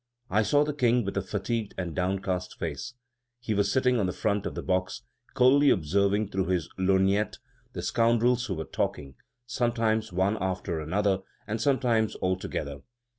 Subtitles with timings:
[0.31, 2.95] I saw the King with a fatigued and downcast face;
[3.39, 5.03] he was sitting on the front of the box,
[5.35, 7.37] coldly observing through his lorgnette
[7.73, 9.13] the scoundrels who were talking,
[9.45, 12.79] sometimes one after another, and sometimes all together.